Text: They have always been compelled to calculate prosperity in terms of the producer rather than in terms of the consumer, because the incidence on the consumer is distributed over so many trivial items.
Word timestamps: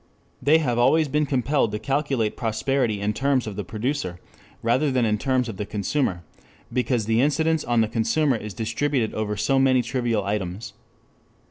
They 0.41 0.57
have 0.57 0.79
always 0.79 1.07
been 1.07 1.27
compelled 1.27 1.71
to 1.73 1.77
calculate 1.77 2.35
prosperity 2.35 2.99
in 2.99 3.13
terms 3.13 3.45
of 3.45 3.55
the 3.55 3.63
producer 3.63 4.19
rather 4.63 4.89
than 4.89 5.05
in 5.05 5.19
terms 5.19 5.47
of 5.47 5.57
the 5.57 5.65
consumer, 5.67 6.23
because 6.73 7.05
the 7.05 7.21
incidence 7.21 7.63
on 7.63 7.81
the 7.81 7.87
consumer 7.87 8.35
is 8.35 8.55
distributed 8.55 9.13
over 9.13 9.37
so 9.37 9.59
many 9.59 9.83
trivial 9.83 10.23
items. 10.23 10.73